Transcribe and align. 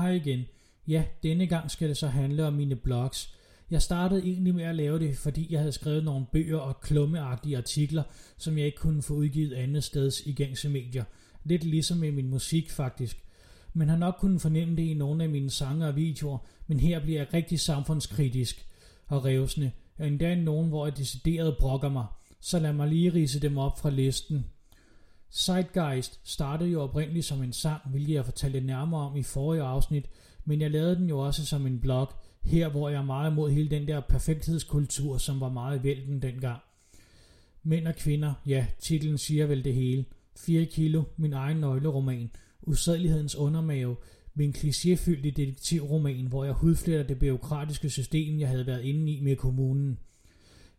Hej 0.00 0.10
igen. 0.10 0.44
Ja, 0.88 1.04
denne 1.22 1.46
gang 1.46 1.70
skal 1.70 1.88
det 1.88 1.96
så 1.96 2.06
handle 2.06 2.46
om 2.46 2.52
mine 2.52 2.76
blogs. 2.76 3.34
Jeg 3.70 3.82
startede 3.82 4.22
egentlig 4.22 4.54
med 4.54 4.64
at 4.64 4.74
lave 4.74 4.98
det, 4.98 5.16
fordi 5.16 5.46
jeg 5.50 5.60
havde 5.60 5.72
skrevet 5.72 6.04
nogle 6.04 6.26
bøger 6.32 6.58
og 6.58 6.80
klummeagtige 6.80 7.56
artikler, 7.56 8.02
som 8.38 8.58
jeg 8.58 8.66
ikke 8.66 8.78
kunne 8.78 9.02
få 9.02 9.14
udgivet 9.14 9.52
andet 9.52 9.84
steds 9.84 10.26
i 10.26 10.32
gængse 10.32 10.68
medier. 10.68 11.04
Lidt 11.44 11.64
ligesom 11.64 11.98
med 11.98 12.12
min 12.12 12.30
musik 12.30 12.70
faktisk. 12.70 13.24
Man 13.74 13.88
har 13.88 13.96
nok 13.96 14.14
kunnet 14.18 14.40
fornemme 14.40 14.76
det 14.76 14.82
i 14.82 14.94
nogle 14.94 15.24
af 15.24 15.30
mine 15.30 15.50
sange 15.50 15.86
og 15.86 15.96
videoer, 15.96 16.38
men 16.66 16.80
her 16.80 17.00
bliver 17.00 17.18
jeg 17.18 17.34
rigtig 17.34 17.60
samfundskritisk 17.60 18.66
og 19.06 19.24
revsende. 19.24 19.70
Og 19.98 20.06
endda 20.06 20.34
nogen, 20.34 20.68
hvor 20.68 20.86
jeg 20.86 20.96
decideret 20.96 21.56
brokker 21.58 21.88
mig. 21.88 22.06
Så 22.40 22.58
lad 22.58 22.72
mig 22.72 22.88
lige 22.88 23.14
rise 23.14 23.40
dem 23.40 23.58
op 23.58 23.78
fra 23.78 23.90
listen. 23.90 24.44
Zeitgeist 25.32 26.20
startede 26.24 26.70
jo 26.70 26.82
oprindeligt 26.82 27.26
som 27.26 27.42
en 27.42 27.52
sang, 27.52 27.80
hvilket 27.90 28.14
jeg 28.14 28.24
fortalte 28.24 28.60
nærmere 28.60 29.00
om 29.00 29.16
i 29.16 29.22
forrige 29.22 29.62
afsnit, 29.62 30.04
men 30.44 30.60
jeg 30.60 30.70
lavede 30.70 30.96
den 30.96 31.08
jo 31.08 31.18
også 31.18 31.46
som 31.46 31.66
en 31.66 31.80
blog, 31.80 32.08
her 32.44 32.68
hvor 32.68 32.88
jeg 32.88 32.98
er 32.98 33.04
meget 33.04 33.30
imod 33.30 33.50
hele 33.50 33.70
den 33.70 33.88
der 33.88 34.00
perfekthedskultur, 34.00 35.18
som 35.18 35.40
var 35.40 35.48
meget 35.48 35.84
vælten 35.84 36.22
dengang. 36.22 36.60
Mænd 37.62 37.86
og 37.86 37.94
kvinder, 37.94 38.34
ja, 38.46 38.66
titlen 38.78 39.18
siger 39.18 39.46
vel 39.46 39.64
det 39.64 39.74
hele. 39.74 40.04
4 40.36 40.64
kilo, 40.64 41.02
min 41.16 41.32
egen 41.32 41.56
nøgleroman, 41.56 42.30
Usædelighedens 42.62 43.36
undermave, 43.36 43.96
min 44.34 44.54
klichéfyldte 44.58 45.30
detektivroman, 45.30 46.26
hvor 46.26 46.44
jeg 46.44 46.52
hudfletter 46.52 47.06
det 47.06 47.18
byråkratiske 47.18 47.90
system, 47.90 48.40
jeg 48.40 48.48
havde 48.48 48.66
været 48.66 48.84
inde 48.84 49.12
i 49.12 49.20
med 49.20 49.36
kommunen. 49.36 49.98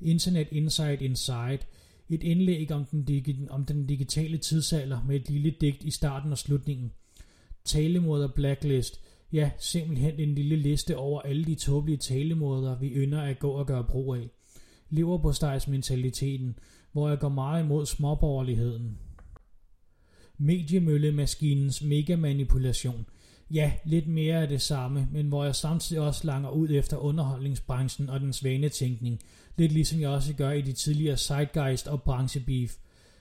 Internet 0.00 0.48
Inside 0.50 1.04
Inside, 1.04 1.58
et 2.10 2.22
indlæg 2.22 2.72
om 2.72 2.84
den, 2.84 3.04
digi- 3.04 3.46
om 3.50 3.64
den 3.64 3.86
digitale 3.86 4.38
tidsalder 4.38 5.00
med 5.06 5.16
et 5.16 5.30
lille 5.30 5.54
digt 5.60 5.84
i 5.84 5.90
starten 5.90 6.32
og 6.32 6.38
slutningen. 6.38 6.92
Talemåder 7.64 8.28
Blacklist, 8.28 9.00
ja, 9.32 9.50
simpelthen 9.58 10.20
en 10.20 10.34
lille 10.34 10.56
liste 10.56 10.96
over 10.96 11.20
alle 11.20 11.44
de 11.44 11.54
tåbelige 11.54 11.96
talemåder, 11.96 12.78
vi 12.78 12.88
ynder 12.88 13.22
at 13.22 13.38
gå 13.38 13.50
og 13.50 13.66
gøre 13.66 13.84
brug 13.84 14.14
af. 14.14 14.28
mentaliteten, 15.68 16.58
hvor 16.92 17.08
jeg 17.08 17.18
går 17.18 17.28
meget 17.28 17.64
imod 17.64 17.86
småborgerligheden. 17.86 18.98
Mediemøllemaskinens 20.38 21.82
megamanipulation. 21.82 23.06
Ja, 23.54 23.72
lidt 23.84 24.08
mere 24.08 24.42
af 24.42 24.48
det 24.48 24.62
samme, 24.62 25.08
men 25.12 25.28
hvor 25.28 25.44
jeg 25.44 25.54
samtidig 25.54 26.02
også 26.02 26.26
langer 26.26 26.50
ud 26.50 26.70
efter 26.70 26.96
underholdningsbranchen 26.96 28.08
og 28.08 28.20
den 28.20 28.32
svanetænkning, 28.32 29.20
lidt 29.56 29.72
ligesom 29.72 30.00
jeg 30.00 30.08
også 30.08 30.34
gør 30.34 30.50
i 30.50 30.60
de 30.60 30.72
tidligere 30.72 31.16
Zeitgeist 31.16 31.88
og 31.88 32.02
branchebeef. 32.02 32.76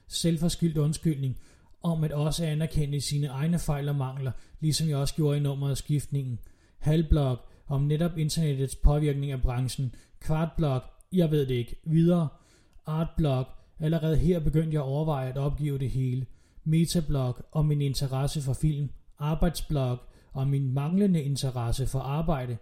Selvforskyldt 0.08 0.78
undskyldning, 0.78 1.38
om 1.84 2.04
at 2.04 2.12
også 2.12 2.46
anerkende 2.46 3.02
sine 3.02 3.28
egne 3.28 3.60
fejl 3.60 3.90
og 3.90 3.96
mangler, 3.96 4.32
ligesom 4.60 4.90
jeg 4.90 4.98
også 4.98 5.16
gjorde 5.16 5.38
i 5.38 5.42
nummeret 5.42 5.78
skiftningen. 5.78 6.40
Halvblog 6.78 7.38
om 7.68 7.82
netop 7.82 8.18
internettets 8.18 8.76
påvirkning 8.76 9.32
af 9.32 9.42
branchen. 9.42 9.96
Kvartblog, 10.20 10.82
jeg 11.14 11.32
ved 11.32 11.46
det 11.46 11.56
ikke. 11.56 11.76
Videre. 11.84 12.28
Artblog, 12.86 13.46
allerede 13.80 14.18
her 14.18 14.40
begyndte 14.40 14.74
jeg 14.74 14.82
at 14.82 14.88
overveje 14.88 15.30
at 15.30 15.38
opgive 15.38 15.78
det 15.78 15.90
hele. 15.90 16.26
Metablog 16.64 17.38
om 17.52 17.66
min 17.66 17.82
interesse 17.82 18.42
for 18.42 18.54
film. 18.54 18.90
Arbejdsblog 19.20 19.98
om 20.34 20.48
min 20.48 20.74
manglende 20.74 21.24
interesse 21.24 21.88
for 21.88 22.00
arbejde. 22.00 22.58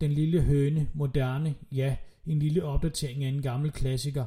Den 0.00 0.12
lille 0.12 0.40
høne, 0.40 0.88
moderne, 0.94 1.54
ja, 1.72 1.96
en 2.26 2.38
lille 2.38 2.64
opdatering 2.64 3.24
af 3.24 3.28
en 3.28 3.42
gammel 3.42 3.72
klassiker. 3.72 4.24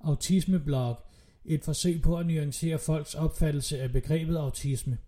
Autismeblog, 0.00 0.96
et 1.44 1.64
forsøg 1.64 2.02
på 2.02 2.16
at 2.16 2.26
nuancere 2.26 2.78
folks 2.78 3.14
opfattelse 3.14 3.80
af 3.80 3.92
begrebet 3.92 4.36
autisme. 4.36 4.98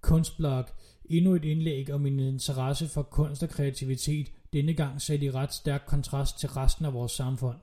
Kunstblog, 0.00 0.64
endnu 1.04 1.34
et 1.34 1.44
indlæg 1.44 1.92
om 1.92 2.00
min 2.00 2.20
interesse 2.20 2.88
for 2.88 3.02
kunst 3.02 3.42
og 3.42 3.48
kreativitet, 3.48 4.32
denne 4.52 4.74
gang 4.74 5.02
sat 5.02 5.22
i 5.22 5.30
ret 5.30 5.54
stærk 5.54 5.82
kontrast 5.86 6.38
til 6.38 6.48
resten 6.48 6.84
af 6.84 6.92
vores 6.92 7.12
samfund. 7.12 7.56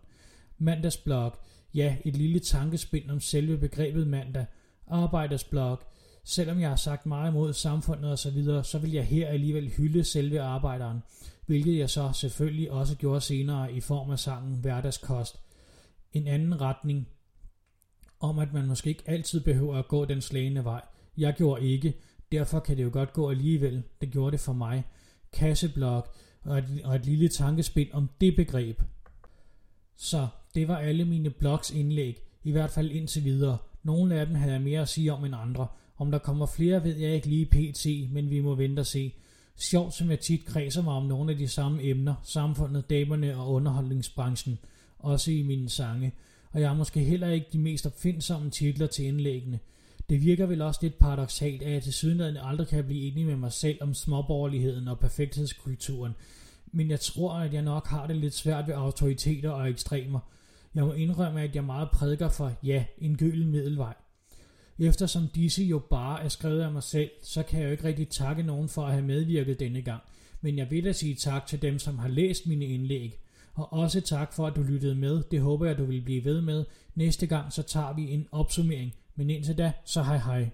Mandagsblog, 0.57 1.33
ja, 1.73 1.95
et 2.05 2.17
lille 2.17 2.39
tankespind 2.39 3.11
om 3.11 3.19
selve 3.19 3.57
begrebet 3.57 4.07
mandag. 4.07 4.45
Arbejdersblog, 4.87 5.79
selvom 6.27 6.59
jeg 6.59 6.69
har 6.69 6.75
sagt 6.75 7.05
meget 7.05 7.31
imod 7.31 7.53
samfundet 7.53 8.11
osv., 8.11 8.17
så, 8.17 8.31
videre, 8.31 8.63
så 8.63 8.79
vil 8.79 8.91
jeg 8.91 9.05
her 9.05 9.27
alligevel 9.27 9.69
hylde 9.69 10.03
selve 10.03 10.41
arbejderen, 10.41 11.03
hvilket 11.45 11.77
jeg 11.77 11.89
så 11.89 12.11
selvfølgelig 12.13 12.71
også 12.71 12.95
gjorde 12.95 13.21
senere 13.21 13.73
i 13.73 13.79
form 13.79 14.09
af 14.09 14.19
sangen 14.19 14.55
Hverdagskost. 14.55 15.39
En 16.13 16.27
anden 16.27 16.61
retning, 16.61 17.07
om 18.19 18.39
at 18.39 18.53
man 18.53 18.67
måske 18.67 18.89
ikke 18.89 19.03
altid 19.05 19.39
behøver 19.39 19.75
at 19.75 19.87
gå 19.87 20.05
den 20.05 20.21
slagende 20.21 20.63
vej. 20.63 20.81
Jeg 21.17 21.33
gjorde 21.33 21.65
ikke, 21.65 21.93
derfor 22.31 22.59
kan 22.59 22.77
det 22.77 22.83
jo 22.83 22.89
godt 22.93 23.13
gå 23.13 23.29
alligevel. 23.29 23.83
Det 24.01 24.11
gjorde 24.11 24.31
det 24.31 24.39
for 24.39 24.53
mig. 24.53 24.85
Kasseblok 25.33 26.15
og 26.43 26.57
et, 26.57 26.81
og 26.83 26.95
et 26.95 27.05
lille 27.05 27.27
tankespind 27.27 27.89
om 27.93 28.09
det 28.21 28.35
begreb. 28.35 28.81
Så 29.95 30.27
det 30.55 30.67
var 30.67 30.77
alle 30.77 31.05
mine 31.05 31.29
blogs 31.29 31.71
indlæg, 31.71 32.21
i 32.43 32.51
hvert 32.51 32.71
fald 32.71 32.91
indtil 32.91 33.23
videre. 33.23 33.57
Nogle 33.83 34.19
af 34.19 34.25
dem 34.25 34.35
havde 34.35 34.53
jeg 34.53 34.61
mere 34.61 34.81
at 34.81 34.89
sige 34.89 35.13
om 35.13 35.25
end 35.25 35.35
andre. 35.35 35.67
Om 35.97 36.11
der 36.11 36.17
kommer 36.17 36.45
flere 36.45 36.83
ved 36.83 36.95
jeg 36.95 37.15
ikke 37.15 37.27
lige 37.27 37.45
pt, 37.45 38.13
men 38.13 38.29
vi 38.29 38.39
må 38.39 38.55
vente 38.55 38.79
og 38.79 38.85
se. 38.85 39.13
Sjovt 39.55 39.93
som 39.93 40.09
jeg 40.09 40.19
tit 40.19 40.45
kredser 40.45 40.81
mig 40.81 40.93
om 40.93 41.05
nogle 41.05 41.31
af 41.31 41.37
de 41.37 41.47
samme 41.47 41.83
emner, 41.83 42.15
samfundet, 42.23 42.89
damerne 42.89 43.37
og 43.37 43.51
underholdningsbranchen, 43.51 44.59
også 44.99 45.31
i 45.31 45.41
mine 45.41 45.69
sange 45.69 46.13
og 46.57 46.61
jeg 46.61 46.69
har 46.69 46.75
måske 46.75 46.99
heller 46.99 47.29
ikke 47.29 47.47
de 47.53 47.59
mest 47.59 47.85
opfindsomme 47.85 48.49
titler 48.49 48.87
til 48.87 49.05
indlæggene. 49.05 49.59
Det 50.09 50.21
virker 50.21 50.45
vel 50.45 50.61
også 50.61 50.79
lidt 50.83 50.99
paradoxalt, 50.99 51.61
at 51.61 51.71
jeg 51.71 51.83
til 51.83 51.93
sydenlædende 51.93 52.41
aldrig 52.43 52.67
kan 52.67 52.85
blive 52.85 53.11
enig 53.11 53.25
med 53.25 53.35
mig 53.35 53.51
selv 53.51 53.77
om 53.81 53.93
småborgerligheden 53.93 54.87
og 54.87 54.99
perfekthedskulturen, 54.99 56.13
men 56.71 56.89
jeg 56.89 56.99
tror, 56.99 57.33
at 57.33 57.53
jeg 57.53 57.61
nok 57.61 57.87
har 57.87 58.07
det 58.07 58.15
lidt 58.15 58.33
svært 58.33 58.67
ved 58.67 58.73
autoriteter 58.73 59.49
og 59.49 59.69
ekstremer. 59.69 60.19
Jeg 60.75 60.85
må 60.85 60.93
indrømme, 60.93 61.41
at 61.41 61.55
jeg 61.55 61.63
meget 61.63 61.89
prædiker 61.91 62.29
for, 62.29 62.53
ja, 62.63 62.85
en 62.97 63.17
gylden 63.17 63.51
middelvej. 63.51 63.93
Eftersom 64.79 65.27
disse 65.35 65.63
jo 65.63 65.79
bare 65.79 66.23
er 66.23 66.29
skrevet 66.29 66.61
af 66.61 66.71
mig 66.71 66.83
selv, 66.83 67.09
så 67.23 67.43
kan 67.43 67.59
jeg 67.59 67.65
jo 67.65 67.71
ikke 67.71 67.83
rigtig 67.83 68.09
takke 68.09 68.43
nogen 68.43 68.69
for 68.69 68.85
at 68.85 68.91
have 68.91 69.05
medvirket 69.05 69.59
denne 69.59 69.81
gang. 69.81 70.01
Men 70.41 70.57
jeg 70.57 70.71
vil 70.71 70.85
da 70.85 70.91
sige 70.91 71.15
tak 71.15 71.47
til 71.47 71.61
dem, 71.61 71.79
som 71.79 71.99
har 71.99 72.07
læst 72.07 72.47
mine 72.47 72.65
indlæg. 72.65 73.19
Og 73.53 73.73
også 73.73 74.01
tak 74.01 74.33
for, 74.33 74.47
at 74.47 74.55
du 74.55 74.61
lyttede 74.63 74.95
med. 74.95 75.23
Det 75.31 75.41
håber 75.41 75.65
jeg, 75.65 75.77
du 75.77 75.85
vil 75.85 76.01
blive 76.01 76.25
ved 76.25 76.41
med. 76.41 76.65
Næste 76.95 77.27
gang, 77.27 77.53
så 77.53 77.63
tager 77.63 77.93
vi 77.93 78.11
en 78.11 78.27
opsummering. 78.31 78.93
Men 79.15 79.29
indtil 79.29 79.57
da, 79.57 79.71
så 79.85 80.03
hej 80.03 80.17
hej. 80.17 80.49